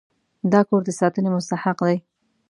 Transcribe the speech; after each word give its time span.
دا 0.51 0.61
کور 0.67 0.81
د 0.85 0.89
ساتنې 0.99 1.29
مستحق 1.35 1.77
دی. 1.87 1.97